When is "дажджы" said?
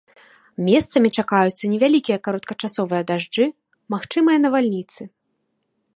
3.11-3.45